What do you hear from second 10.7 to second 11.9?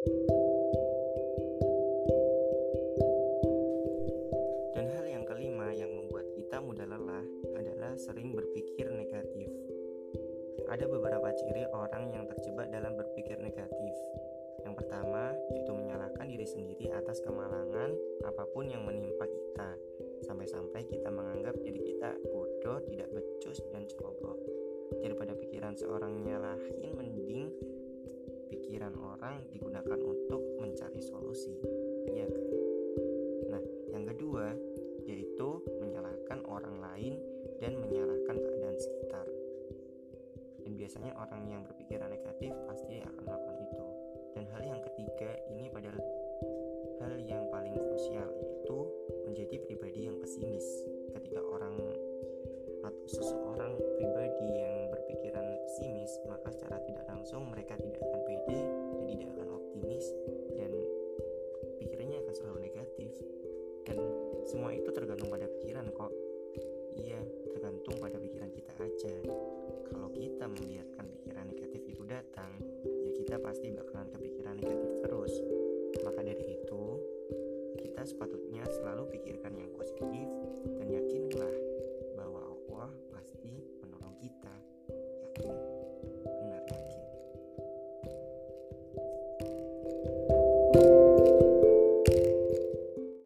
Ada beberapa ciri